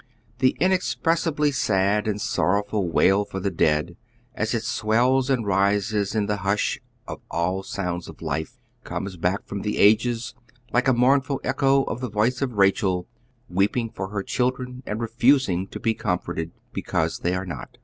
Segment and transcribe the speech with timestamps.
[0.39, 3.97] The inexpress ibly sad and sorrowful wail for the dead,
[4.33, 9.45] as it swells and lises in the hush of all sounds of life, comes back
[9.45, 10.33] from the ages
[10.73, 13.05] like a mournful echo of the voice of Eachel"
[13.47, 17.77] weeping for her children and refusing to be comforted, because they are not."